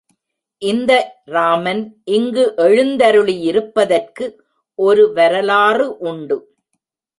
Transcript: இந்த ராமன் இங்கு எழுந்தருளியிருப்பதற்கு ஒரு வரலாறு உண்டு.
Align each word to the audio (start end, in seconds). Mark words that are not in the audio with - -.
இந்த 0.61 0.91
ராமன் 1.25 1.83
இங்கு 2.09 2.45
எழுந்தருளியிருப்பதற்கு 2.57 4.27
ஒரு 4.79 5.05
வரலாறு 5.13 5.87
உண்டு. 6.07 6.39